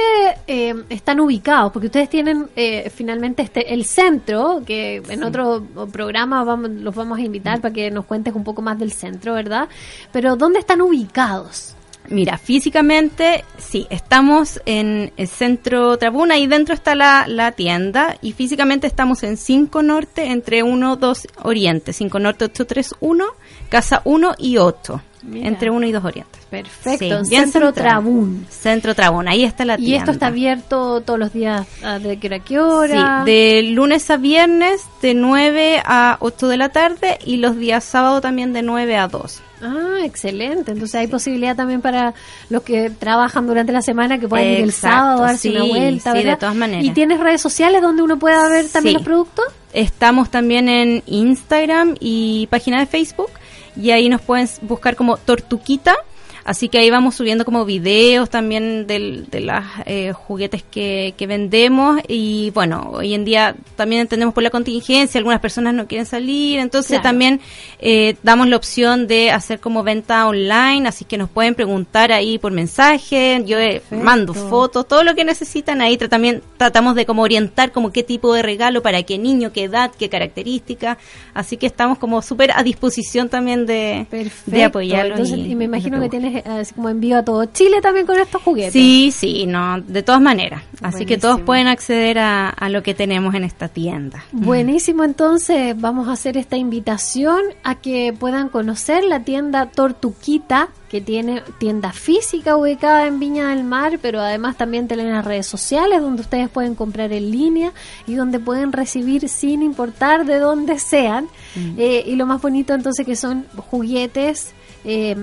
eh, 0.46 0.74
están 0.90 1.18
ubicados? 1.20 1.72
Porque 1.72 1.86
ustedes 1.86 2.10
tienen 2.10 2.48
eh, 2.56 2.90
finalmente 2.94 3.42
este 3.42 3.72
el 3.72 3.84
centro, 3.84 4.62
que 4.66 5.02
en 5.08 5.24
otro 5.24 5.66
programa 5.90 6.44
vamos, 6.44 6.70
los 6.70 6.94
vamos 6.94 7.18
a 7.18 7.22
invitar 7.22 7.60
para 7.60 7.72
que 7.72 7.90
nos 7.90 8.04
cuentes 8.04 8.34
un 8.34 8.44
poco 8.44 8.60
más 8.60 8.78
del 8.78 8.92
centro, 8.92 9.34
¿verdad? 9.34 9.68
Pero 10.12 10.36
¿dónde 10.36 10.58
están 10.58 10.82
ubicados? 10.82 11.74
Mira, 12.08 12.36
físicamente 12.36 13.44
sí, 13.58 13.86
estamos 13.88 14.60
en 14.66 15.12
el 15.16 15.28
centro 15.28 15.96
Trabuna 15.96 16.36
y 16.36 16.48
dentro 16.48 16.74
está 16.74 16.94
la, 16.94 17.26
la 17.28 17.52
tienda 17.52 18.18
y 18.20 18.32
físicamente 18.32 18.88
estamos 18.88 19.22
en 19.22 19.36
5 19.36 19.82
Norte 19.82 20.26
entre 20.26 20.62
1 20.62 20.96
2 20.96 21.28
Oriente, 21.44 21.92
5 21.92 22.18
Norte 22.18 22.44
831, 22.46 23.24
Casa 23.68 24.02
1 24.04 24.34
y 24.38 24.56
8, 24.58 25.00
entre 25.34 25.70
1 25.70 25.86
y 25.86 25.92
2 25.92 26.04
Orientes. 26.04 26.42
Perfecto, 26.46 27.24
Centro 27.24 27.72
Trabún. 27.72 28.46
Centro 28.50 28.94
Trabún, 28.94 29.28
ahí 29.28 29.44
está 29.44 29.64
la 29.64 29.76
tienda. 29.76 29.94
¿Y 29.94 29.98
esto 29.98 30.10
está 30.10 30.26
abierto 30.26 31.00
todos 31.00 31.18
los 31.18 31.32
días? 31.32 31.66
Ah, 31.82 31.98
¿De 31.98 32.18
qué 32.18 32.26
hora 32.28 32.38
qué 32.40 32.58
hora? 32.58 33.22
Sí, 33.24 33.30
de 33.30 33.62
lunes 33.62 34.10
a 34.10 34.16
viernes 34.16 34.82
de 35.00 35.14
9 35.14 35.82
a 35.84 36.16
8 36.20 36.48
de 36.48 36.56
la 36.56 36.68
tarde 36.70 37.18
y 37.24 37.36
los 37.36 37.56
días 37.56 37.84
sábado 37.84 38.20
también 38.20 38.52
de 38.52 38.62
9 38.62 38.96
a 38.96 39.08
2. 39.08 39.42
Ah, 39.62 40.00
excelente. 40.04 40.72
Entonces 40.72 40.94
hay 40.96 41.06
posibilidad 41.06 41.54
también 41.54 41.80
para 41.80 42.14
los 42.50 42.62
que 42.62 42.90
trabajan 42.90 43.46
durante 43.46 43.72
la 43.72 43.80
semana 43.80 44.18
que 44.18 44.28
puedan 44.28 44.46
ir 44.46 44.60
el 44.60 44.72
sábado 44.72 45.22
a 45.22 45.28
darse 45.28 45.50
una 45.50 45.64
vuelta, 45.64 46.12
Sí, 46.12 46.22
de 46.24 46.36
todas 46.36 46.56
maneras. 46.56 46.84
¿Y 46.84 46.90
tienes 46.90 47.20
redes 47.20 47.40
sociales 47.40 47.80
donde 47.80 48.02
uno 48.02 48.18
pueda 48.18 48.48
ver 48.48 48.68
también 48.68 48.94
los 48.94 49.04
productos? 49.04 49.44
Estamos 49.72 50.30
también 50.30 50.68
en 50.68 51.02
Instagram 51.06 51.94
y 52.00 52.48
página 52.48 52.80
de 52.80 52.86
Facebook 52.86 53.30
y 53.76 53.90
ahí 53.90 54.08
nos 54.08 54.20
pueden 54.20 54.48
buscar 54.62 54.96
como 54.96 55.16
Tortuquita 55.16 55.96
Así 56.44 56.68
que 56.68 56.78
ahí 56.78 56.90
vamos 56.90 57.14
subiendo 57.14 57.44
como 57.44 57.64
videos 57.64 58.28
también 58.28 58.86
de 58.86 59.40
los 59.40 59.64
eh, 59.86 60.12
juguetes 60.12 60.62
que, 60.62 61.14
vendemos. 61.22 62.00
Y 62.08 62.50
bueno, 62.50 62.90
hoy 62.94 63.14
en 63.14 63.24
día 63.24 63.54
también 63.76 64.02
entendemos 64.02 64.34
por 64.34 64.42
la 64.42 64.50
contingencia, 64.50 65.18
algunas 65.18 65.40
personas 65.40 65.72
no 65.72 65.86
quieren 65.86 66.04
salir, 66.04 66.58
entonces 66.58 67.00
también 67.00 67.40
eh, 67.78 68.16
damos 68.24 68.48
la 68.48 68.56
opción 68.56 69.06
de 69.06 69.30
hacer 69.30 69.60
como 69.60 69.84
venta 69.84 70.26
online, 70.26 70.88
así 70.88 71.04
que 71.04 71.16
nos 71.16 71.30
pueden 71.30 71.54
preguntar 71.54 72.10
ahí 72.10 72.38
por 72.38 72.50
mensaje, 72.50 73.40
yo 73.46 73.56
eh, 73.58 73.82
mando 73.92 74.34
fotos, 74.34 74.88
todo 74.88 75.04
lo 75.04 75.14
que 75.14 75.24
necesitan. 75.24 75.80
Ahí, 75.80 75.96
también 75.96 76.42
tratamos 76.56 76.96
de 76.96 77.06
como 77.06 77.22
orientar 77.22 77.70
como 77.70 77.92
qué 77.92 78.02
tipo 78.02 78.34
de 78.34 78.42
regalo, 78.42 78.82
para 78.82 79.04
qué 79.04 79.16
niño, 79.16 79.52
qué 79.52 79.64
edad, 79.64 79.92
qué 79.96 80.08
característica, 80.08 80.98
así 81.34 81.56
que 81.56 81.66
estamos 81.66 81.98
como 81.98 82.20
súper 82.20 82.50
a 82.50 82.64
disposición 82.64 83.28
también 83.28 83.64
de, 83.64 84.06
de 84.46 84.64
apoyarlos. 84.64 85.30
y 85.30 85.54
me 85.54 85.66
imagino 85.66 86.00
que 86.00 86.08
tienes 86.08 86.31
eh, 86.36 86.42
así 86.46 86.74
como 86.74 86.88
envío 86.88 87.18
a 87.18 87.24
todo 87.24 87.44
Chile 87.46 87.80
también 87.80 88.06
con 88.06 88.18
estos 88.18 88.42
juguetes. 88.42 88.72
Sí, 88.72 89.12
sí, 89.12 89.46
no, 89.46 89.80
de 89.80 90.02
todas 90.02 90.20
maneras. 90.20 90.62
Así 90.80 91.06
que 91.06 91.18
todos 91.18 91.40
pueden 91.40 91.68
acceder 91.68 92.18
a, 92.18 92.48
a, 92.48 92.68
lo 92.68 92.82
que 92.82 92.94
tenemos 92.94 93.34
en 93.34 93.44
esta 93.44 93.68
tienda. 93.68 94.24
Buenísimo, 94.32 95.04
entonces 95.04 95.80
vamos 95.80 96.08
a 96.08 96.12
hacer 96.12 96.36
esta 96.36 96.56
invitación 96.56 97.40
a 97.62 97.76
que 97.76 98.12
puedan 98.18 98.48
conocer 98.48 99.04
la 99.04 99.20
tienda 99.20 99.66
Tortuquita 99.66 100.68
que 100.92 101.00
tiene 101.00 101.42
tienda 101.56 101.90
física 101.90 102.54
ubicada 102.54 103.06
en 103.06 103.18
Viña 103.18 103.48
del 103.48 103.64
Mar, 103.64 103.98
pero 104.02 104.20
además 104.20 104.58
también 104.58 104.88
tienen 104.88 105.10
las 105.10 105.24
redes 105.24 105.46
sociales 105.46 106.02
donde 106.02 106.20
ustedes 106.20 106.50
pueden 106.50 106.74
comprar 106.74 107.14
en 107.14 107.30
línea 107.30 107.72
y 108.06 108.14
donde 108.14 108.38
pueden 108.38 108.72
recibir 108.72 109.26
sin 109.30 109.62
importar 109.62 110.26
de 110.26 110.38
dónde 110.38 110.78
sean. 110.78 111.28
Mm. 111.56 111.78
Eh, 111.78 112.04
y 112.08 112.16
lo 112.16 112.26
más 112.26 112.42
bonito 112.42 112.74
entonces 112.74 113.06
que 113.06 113.16
son 113.16 113.46
juguetes. 113.70 114.52
Eh, 114.84 115.16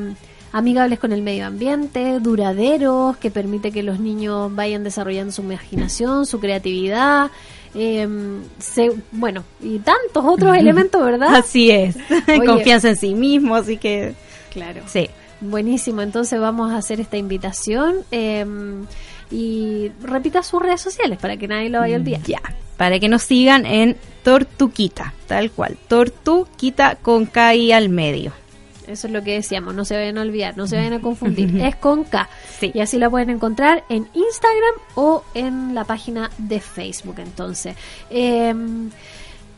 amigables 0.51 0.99
con 0.99 1.11
el 1.11 1.21
medio 1.21 1.45
ambiente, 1.45 2.19
duraderos, 2.19 3.17
que 3.17 3.31
permite 3.31 3.71
que 3.71 3.83
los 3.83 3.99
niños 3.99 4.53
vayan 4.53 4.83
desarrollando 4.83 5.31
su 5.31 5.41
imaginación, 5.41 6.25
su 6.25 6.39
creatividad. 6.39 7.31
Em, 7.75 8.41
bueno, 9.11 9.43
y 9.61 9.79
tantos 9.79 10.25
otros 10.25 10.57
elementos, 10.57 11.03
¿verdad? 11.03 11.35
Así 11.35 11.69
es, 11.71 11.95
confianza 12.45 12.89
en 12.89 12.95
sí 12.95 13.13
mismo, 13.13 13.55
así 13.55 13.77
que... 13.77 14.15
Claro. 14.51 14.81
Sí. 14.87 15.09
Buenísimo, 15.41 16.01
entonces 16.01 16.39
vamos 16.39 16.71
a 16.71 16.77
hacer 16.77 16.99
esta 16.99 17.15
invitación 17.15 17.99
em, 18.11 18.85
y 19.31 19.89
repita 20.01 20.43
sus 20.43 20.61
redes 20.61 20.81
sociales 20.81 21.17
para 21.17 21.37
que 21.37 21.47
nadie 21.47 21.69
lo 21.69 21.79
vaya 21.79 21.95
a 21.95 21.99
olvidar. 21.99 22.21
Ya, 22.23 22.41
para 22.75 22.99
que 22.99 23.07
nos 23.07 23.23
sigan 23.23 23.65
en 23.65 23.95
Tortuquita, 24.23 25.13
tal 25.27 25.51
cual, 25.51 25.77
Tortuquita 25.87 26.95
con 26.95 27.25
K 27.25 27.55
y 27.55 27.71
al 27.71 27.87
medio. 27.89 28.33
Eso 28.89 29.07
es 29.07 29.13
lo 29.13 29.23
que 29.23 29.35
decíamos, 29.35 29.75
no 29.75 29.85
se 29.85 29.95
vayan 29.95 30.17
a 30.17 30.21
olvidar, 30.21 30.57
no 30.57 30.67
se 30.67 30.75
vayan 30.75 30.93
a 30.93 31.01
confundir. 31.01 31.61
es 31.61 31.75
con 31.75 32.03
K. 32.03 32.27
Y 32.61 32.79
así 32.79 32.97
la 32.97 33.09
pueden 33.09 33.29
encontrar 33.29 33.83
en 33.89 34.07
Instagram 34.13 34.75
o 34.95 35.23
en 35.33 35.75
la 35.75 35.83
página 35.83 36.31
de 36.37 36.59
Facebook. 36.59 37.19
Entonces, 37.19 37.75
em, 38.09 38.89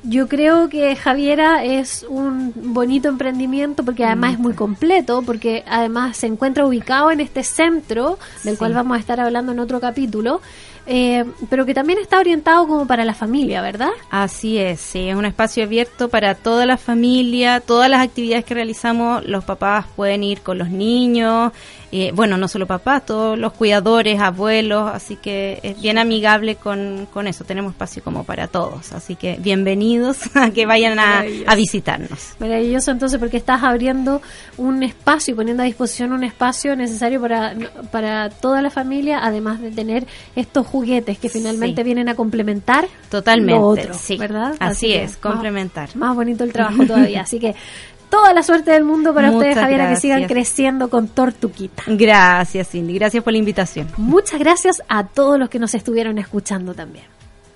yo 0.03 0.27
creo 0.27 0.67
que 0.67 0.95
Javiera 0.95 1.63
es 1.63 2.05
un 2.09 2.53
bonito 2.73 3.07
emprendimiento 3.07 3.85
porque 3.85 4.03
además 4.03 4.33
es 4.33 4.39
muy 4.39 4.53
completo, 4.53 5.21
porque 5.21 5.63
además 5.67 6.17
se 6.17 6.27
encuentra 6.27 6.65
ubicado 6.65 7.11
en 7.11 7.19
este 7.19 7.43
centro, 7.43 8.17
del 8.43 8.57
cual 8.57 8.73
vamos 8.73 8.97
a 8.97 8.99
estar 8.99 9.19
hablando 9.19 9.51
en 9.51 9.59
otro 9.59 9.79
capítulo, 9.79 10.41
eh, 10.85 11.25
pero 11.49 11.65
que 11.65 11.73
también 11.73 11.99
está 11.99 12.19
orientado 12.19 12.67
como 12.67 12.87
para 12.87 13.05
la 13.05 13.13
familia, 13.13 13.61
¿verdad? 13.61 13.91
Así 14.09 14.57
es, 14.57 14.79
sí, 14.79 15.09
es 15.09 15.15
un 15.15 15.25
espacio 15.25 15.63
abierto 15.63 16.09
para 16.09 16.35
toda 16.35 16.65
la 16.65 16.77
familia, 16.77 17.59
todas 17.59 17.89
las 17.89 18.01
actividades 18.01 18.45
que 18.45 18.53
realizamos, 18.53 19.25
los 19.25 19.43
papás 19.43 19.85
pueden 19.95 20.23
ir 20.23 20.41
con 20.41 20.57
los 20.57 20.69
niños, 20.69 21.51
eh, 21.91 22.11
bueno, 22.13 22.37
no 22.37 22.47
solo 22.47 22.67
papás, 22.67 23.05
todos 23.05 23.37
los 23.37 23.51
cuidadores, 23.53 24.19
abuelos, 24.19 24.89
así 24.93 25.17
que 25.17 25.59
es 25.61 25.81
bien 25.81 25.97
amigable 25.97 26.55
con, 26.55 27.07
con 27.11 27.27
eso, 27.27 27.43
tenemos 27.43 27.73
espacio 27.73 28.01
como 28.01 28.23
para 28.23 28.47
todos, 28.47 28.93
así 28.93 29.15
que 29.15 29.37
bienvenidos 29.41 30.19
a 30.35 30.51
que 30.51 30.65
vayan 30.65 30.99
a, 30.99 31.23
a 31.47 31.55
visitarnos. 31.55 32.35
Maravilloso 32.39 32.91
entonces 32.91 33.19
porque 33.19 33.37
estás 33.37 33.63
abriendo 33.63 34.21
un 34.57 34.83
espacio 34.83 35.33
y 35.33 35.35
poniendo 35.35 35.63
a 35.63 35.65
disposición 35.65 36.13
un 36.13 36.23
espacio 36.23 36.75
necesario 36.75 37.19
para, 37.19 37.55
para 37.91 38.29
toda 38.29 38.61
la 38.61 38.69
familia, 38.69 39.19
además 39.21 39.59
de 39.59 39.71
tener 39.71 40.05
estos 40.35 40.65
juguetes 40.67 41.19
que 41.19 41.29
finalmente 41.29 41.83
vienen 41.83 42.09
a 42.09 42.15
complementar 42.15 42.87
totalmente 43.09 43.59
lo 43.59 43.67
otro, 43.67 43.93
sí. 43.93 44.17
¿verdad? 44.17 44.55
Así, 44.59 44.93
es, 44.93 45.17
complementar. 45.17 45.95
Más 45.95 46.15
bonito 46.15 46.43
el 46.43 46.53
trabajo 46.53 46.85
todavía, 46.85 47.21
así 47.21 47.39
que 47.39 47.55
toda 48.11 48.33
la 48.33 48.43
suerte 48.43 48.69
del 48.69 48.83
mundo 48.83 49.11
para 49.15 49.31
ustedes, 49.31 49.57
Javiera, 49.57 49.89
que 49.89 49.95
sigan 49.95 50.25
creciendo 50.25 50.91
con 50.91 51.07
Tortuquita. 51.07 51.81
Gracias, 51.87 52.69
Cindy. 52.69 52.93
Gracias 52.93 53.23
por 53.23 53.33
la 53.33 53.39
invitación. 53.39 53.87
Muchas 53.97 54.39
gracias 54.39 54.83
a 54.87 55.07
todos 55.07 55.39
los 55.39 55.49
que 55.49 55.57
nos 55.57 55.73
estuvieron 55.73 56.19
escuchando 56.19 56.75
también. 56.75 57.05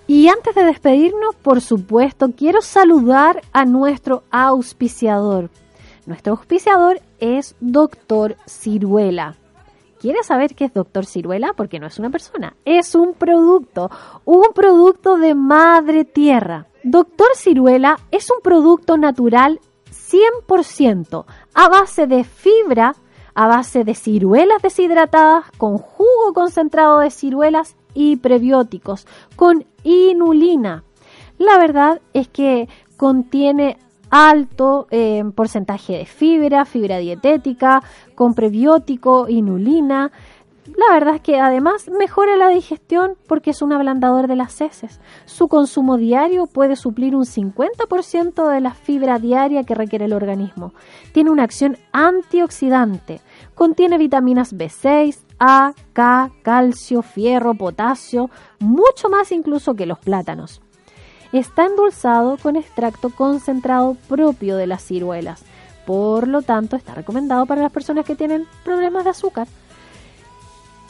Y 0.07 0.29
antes 0.29 0.55
de 0.55 0.63
despedirnos, 0.63 1.35
por 1.35 1.62
supuesto, 1.62 2.31
quiero 2.35 2.62
saludar 2.62 3.41
a 3.53 3.65
nuestro 3.65 4.24
auspiciador. 4.31 5.50
Nuestro 6.05 6.33
auspiciador 6.33 7.01
es 7.19 7.55
Doctor 7.59 8.38
Ciruela. 8.47 9.35
¿Quieres 10.00 10.27
saber 10.27 10.53
qué 10.53 10.65
es 10.65 10.74
Doctor 10.74 11.05
Ciruela? 11.05 11.53
Porque 11.57 11.79
no 11.79 11.88
es 11.88 11.97
una 11.97 12.12
persona, 12.12 12.55
es 12.63 12.93
un 12.93 13.13
producto, 13.15 13.89
un 14.24 14.53
producto 14.53 15.17
de 15.17 15.33
madre 15.33 16.05
tierra. 16.05 16.67
Doctor 16.83 17.29
Ciruela 17.35 17.97
es 18.12 18.29
un 18.29 18.41
producto 18.43 18.97
natural 18.97 19.59
100% 20.48 21.25
a 21.53 21.69
base 21.69 22.07
de 22.07 22.24
fibra, 22.24 22.95
a 23.34 23.48
base 23.48 23.84
de 23.84 23.95
ciruelas 23.95 24.62
deshidratadas, 24.62 25.45
con 25.57 25.77
jugo 25.77 26.34
concentrado 26.34 27.00
de 27.00 27.12
ciruelas 27.12 27.75
y 27.93 28.17
prebióticos, 28.17 29.07
con 29.36 29.65
inulina. 29.84 30.84
La 31.38 31.57
verdad 31.57 32.01
es 32.13 32.27
que 32.29 32.69
contiene 32.98 33.77
alto 34.10 34.88
eh, 34.91 35.24
porcentaje 35.36 35.98
de 35.98 36.05
fibra, 36.05 36.63
fibra 36.63 37.00
dietética, 37.00 37.84
con 38.15 38.34
prebiótico, 38.34 39.27
inulina. 39.27 40.12
La 40.65 40.95
verdad 40.95 41.15
es 41.15 41.22
que 41.22 41.39
además 41.39 41.89
mejora 41.89 42.38
la 42.38 42.50
digestión 42.50 43.15
porque 43.27 43.51
es 43.51 43.62
un 43.62 43.72
ablandador 43.72 44.27
de 44.27 44.36
las 44.36 44.60
heces. 44.62 45.00
Su 45.25 45.48
consumo 45.48 45.98
diario 45.98 46.48
puede 46.48 46.75
suplir 46.75 47.15
un 47.15 47.25
50% 47.25 48.50
de 48.50 48.62
la 48.62 48.74
fibra 48.74 49.19
diaria 49.19 49.63
que 49.63 49.75
requiere 49.75 50.05
el 50.05 50.13
organismo. 50.13 50.74
Tiene 51.13 51.29
una 51.29 51.43
acción 51.43 51.77
antioxidante. 51.91 53.22
Contiene 53.53 54.00
vitaminas 54.00 54.55
B6, 54.55 55.19
A, 55.39 55.74
K, 55.93 56.31
calcio, 56.41 57.03
fierro, 57.03 57.53
potasio, 57.53 58.31
mucho 58.60 59.07
más 59.10 59.31
incluso 59.31 59.75
que 59.75 59.86
los 59.86 60.00
plátanos. 60.00 60.62
Está 61.31 61.65
endulzado 61.65 62.38
con 62.41 62.55
extracto 62.55 63.12
concentrado 63.12 63.98
propio 64.07 64.57
de 64.57 64.65
las 64.65 64.84
ciruelas. 64.84 65.43
Por 65.86 66.27
lo 66.27 66.41
tanto, 66.41 66.75
está 66.75 66.95
recomendado 66.95 67.45
para 67.45 67.62
las 67.62 67.72
personas 67.72 68.05
que 68.05 68.15
tienen 68.15 68.48
problemas 68.63 69.03
de 69.03 69.12
azúcar. 69.12 69.48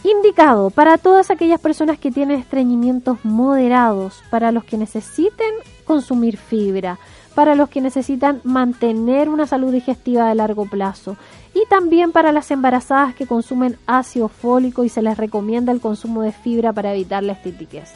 Indicado 0.06 0.70
para 0.70 1.00
todas 1.00 1.32
aquellas 1.32 1.60
personas 1.60 1.98
que 1.98 2.12
tienen 2.12 2.40
estreñimientos 2.40 3.18
moderados, 3.26 4.22
para 4.30 4.52
los 4.52 4.64
que 4.64 4.78
necesiten 4.78 5.50
consumir 5.84 6.38
fibra, 6.38 7.00
para 7.34 7.56
los 7.56 7.70
que 7.70 7.82
necesitan 7.82 8.40
mantener 8.44 9.30
una 9.30 9.48
salud 9.48 9.74
digestiva 9.74 10.30
de 10.30 10.36
largo 10.36 10.68
plazo 10.68 11.18
y 11.56 11.66
también 11.72 12.12
para 12.12 12.32
las 12.32 12.52
embarazadas 12.52 13.16
que 13.16 13.26
consumen 13.26 13.80
ácido 13.88 14.28
fólico 14.28 14.84
y 14.84 14.90
se 14.90 15.02
les 15.02 15.18
recomienda 15.18 15.72
el 15.72 15.82
consumo 15.82 16.22
de 16.22 16.34
fibra 16.34 16.72
para 16.72 16.94
evitar 16.94 17.24
la 17.24 17.34
estitiquez. 17.34 17.92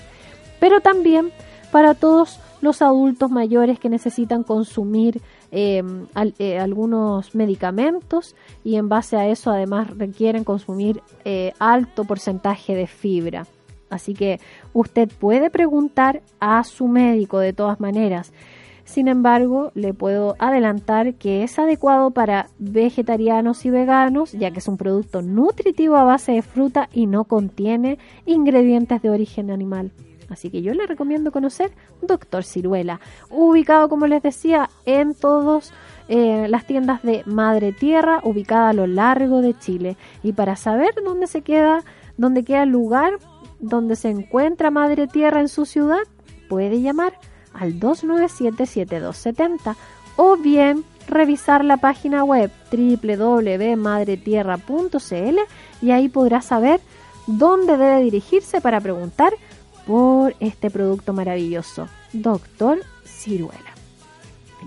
Pero 0.59 0.81
también 0.81 1.31
para 1.71 1.93
todos 1.93 2.39
los 2.61 2.81
adultos 2.81 3.31
mayores 3.31 3.79
que 3.79 3.89
necesitan 3.89 4.43
consumir 4.43 5.21
eh, 5.51 5.81
eh, 6.39 6.59
algunos 6.59 7.33
medicamentos 7.35 8.35
y 8.63 8.75
en 8.75 8.89
base 8.89 9.17
a 9.17 9.27
eso 9.27 9.51
además 9.51 9.89
requieren 9.97 10.43
consumir 10.43 11.01
eh, 11.25 11.53
alto 11.59 12.03
porcentaje 12.03 12.75
de 12.75 12.87
fibra. 12.87 13.47
Así 13.89 14.13
que 14.13 14.39
usted 14.73 15.09
puede 15.09 15.49
preguntar 15.49 16.21
a 16.39 16.63
su 16.63 16.87
médico 16.87 17.39
de 17.39 17.53
todas 17.53 17.79
maneras. 17.79 18.31
Sin 18.85 19.07
embargo, 19.07 19.71
le 19.75 19.93
puedo 19.93 20.35
adelantar 20.39 21.13
que 21.13 21.43
es 21.43 21.59
adecuado 21.59 22.09
para 22.09 22.47
vegetarianos 22.57 23.63
y 23.65 23.69
veganos, 23.69 24.31
ya 24.31 24.49
que 24.49 24.59
es 24.59 24.67
un 24.67 24.77
producto 24.77 25.21
nutritivo 25.21 25.95
a 25.95 26.03
base 26.03 26.31
de 26.31 26.41
fruta 26.41 26.89
y 26.91 27.05
no 27.05 27.25
contiene 27.25 27.99
ingredientes 28.25 29.01
de 29.03 29.11
origen 29.11 29.51
animal. 29.51 29.91
Así 30.29 30.49
que 30.49 30.61
yo 30.61 30.73
le 30.73 30.87
recomiendo 30.87 31.31
conocer 31.31 31.71
Doctor 32.01 32.43
Ciruela, 32.43 32.99
ubicado, 33.29 33.89
como 33.89 34.07
les 34.07 34.21
decía, 34.21 34.69
en 34.85 35.15
todas 35.15 35.71
eh, 36.07 36.47
las 36.49 36.65
tiendas 36.65 37.01
de 37.03 37.23
Madre 37.25 37.71
Tierra, 37.71 38.21
ubicada 38.23 38.69
a 38.69 38.73
lo 38.73 38.87
largo 38.87 39.41
de 39.41 39.57
Chile. 39.57 39.97
Y 40.23 40.33
para 40.33 40.55
saber 40.55 40.93
dónde 41.03 41.27
se 41.27 41.41
queda, 41.41 41.83
dónde 42.17 42.43
queda 42.43 42.63
el 42.63 42.69
lugar 42.69 43.13
donde 43.59 43.95
se 43.95 44.09
encuentra 44.09 44.71
Madre 44.71 45.07
Tierra 45.07 45.39
en 45.41 45.49
su 45.49 45.65
ciudad, 45.65 46.01
puede 46.47 46.81
llamar 46.81 47.13
al 47.53 47.79
297-7270 47.79 49.75
o 50.15 50.37
bien 50.37 50.83
revisar 51.07 51.65
la 51.65 51.77
página 51.77 52.23
web 52.23 52.51
www.madretierra.cl 52.71 55.39
y 55.81 55.91
ahí 55.91 56.09
podrá 56.09 56.41
saber 56.41 56.81
dónde 57.27 57.77
debe 57.77 58.01
dirigirse 58.01 58.59
para 58.61 58.81
preguntar 58.81 59.33
por 59.89 60.35
este 60.39 60.69
producto 60.69 61.13
maravilloso, 61.13 61.87
Doctor 62.13 62.77
Ciruela. 63.03 63.73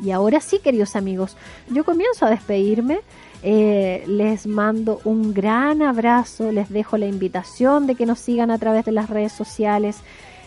Y 0.03 0.11
ahora 0.11 0.41
sí, 0.41 0.59
queridos 0.59 0.97
amigos, 0.97 1.37
yo 1.71 1.85
comienzo 1.85 2.27
a 2.27 2.31
despedirme. 2.31 2.99
Eh, 3.45 4.03
les 4.09 4.49
mando 4.49 5.01
un 5.05 5.33
gran 5.33 5.81
abrazo, 5.81 6.51
les 6.51 6.71
dejo 6.71 6.97
la 6.97 7.07
invitación 7.07 7.87
de 7.87 7.95
que 7.95 8.05
nos 8.05 8.19
sigan 8.19 8.51
a 8.51 8.59
través 8.59 8.85
de 8.85 8.91
las 8.91 9.09
redes 9.09 9.31
sociales. 9.31 10.01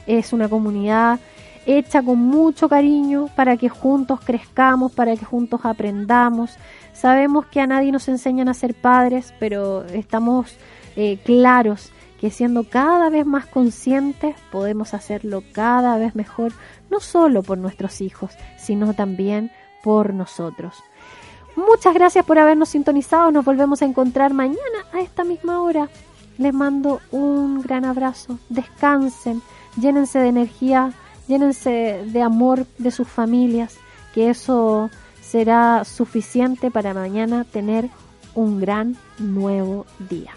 Es 0.07 0.33
una 0.33 0.49
comunidad 0.49 1.21
hecha 1.65 2.03
con 2.03 2.19
mucho 2.19 2.67
cariño 2.67 3.29
para 3.33 3.55
que 3.55 3.69
juntos 3.69 4.19
crezcamos, 4.25 4.91
para 4.91 5.15
que 5.15 5.23
juntos 5.23 5.61
aprendamos. 5.63 6.57
Sabemos 6.91 7.45
que 7.45 7.61
a 7.61 7.67
nadie 7.67 7.93
nos 7.93 8.09
enseñan 8.09 8.49
a 8.49 8.53
ser 8.53 8.73
padres, 8.73 9.33
pero 9.39 9.85
estamos 9.85 10.57
eh, 10.97 11.17
claros 11.23 11.93
que 12.25 12.31
siendo 12.31 12.63
cada 12.63 13.11
vez 13.11 13.23
más 13.23 13.45
conscientes 13.45 14.35
podemos 14.51 14.95
hacerlo 14.95 15.43
cada 15.51 15.95
vez 15.99 16.15
mejor, 16.15 16.53
no 16.89 16.99
solo 16.99 17.43
por 17.43 17.59
nuestros 17.59 18.01
hijos, 18.01 18.31
sino 18.57 18.95
también 18.95 19.51
por 19.83 20.11
nosotros. 20.11 20.73
Muchas 21.55 21.93
gracias 21.93 22.25
por 22.25 22.39
habernos 22.39 22.69
sintonizado, 22.69 23.31
nos 23.31 23.45
volvemos 23.45 23.83
a 23.83 23.85
encontrar 23.85 24.33
mañana 24.33 24.87
a 24.91 25.01
esta 25.01 25.23
misma 25.23 25.61
hora. 25.61 25.87
Les 26.39 26.51
mando 26.51 26.99
un 27.11 27.61
gran 27.61 27.85
abrazo, 27.85 28.39
descansen, 28.49 29.43
llénense 29.79 30.17
de 30.17 30.29
energía, 30.29 30.93
llénense 31.27 32.05
de 32.07 32.21
amor 32.23 32.65
de 32.79 32.89
sus 32.89 33.07
familias, 33.07 33.77
que 34.15 34.31
eso 34.31 34.89
será 35.21 35.83
suficiente 35.85 36.71
para 36.71 36.95
mañana 36.95 37.43
tener 37.43 37.87
un 38.33 38.59
gran 38.59 38.97
nuevo 39.19 39.85
día. 40.09 40.31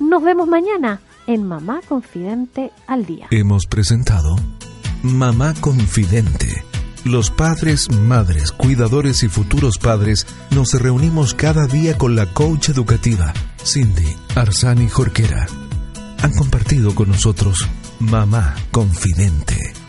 Nos 0.00 0.22
vemos 0.22 0.48
mañana 0.48 1.00
en 1.26 1.46
Mamá 1.46 1.80
Confidente 1.88 2.70
al 2.86 3.06
Día. 3.06 3.26
Hemos 3.30 3.66
presentado 3.66 4.36
Mamá 5.02 5.54
Confidente. 5.60 6.64
Los 7.04 7.30
padres, 7.30 7.90
madres, 7.90 8.52
cuidadores 8.52 9.22
y 9.24 9.28
futuros 9.28 9.78
padres 9.78 10.26
nos 10.50 10.72
reunimos 10.72 11.34
cada 11.34 11.66
día 11.66 11.98
con 11.98 12.14
la 12.14 12.32
coach 12.32 12.68
educativa 12.68 13.32
Cindy 13.64 14.16
Arsani 14.36 14.88
Jorquera. 14.88 15.46
Han 16.22 16.32
compartido 16.32 16.94
con 16.94 17.08
nosotros 17.08 17.68
Mamá 17.98 18.54
Confidente 18.70 19.81